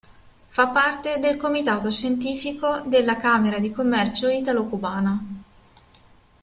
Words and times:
Fa 0.47 0.67
parte 0.69 1.19
del 1.19 1.37
comitato 1.37 1.91
scientifico 1.91 2.79
della 2.87 3.17
"Camera 3.17 3.59
di 3.59 3.69
Commercio 3.69 4.29
Italo-Cubana" 4.29 5.23